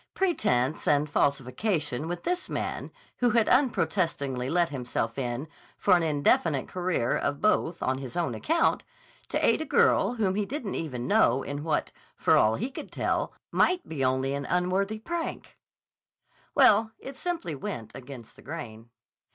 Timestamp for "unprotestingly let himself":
3.47-5.15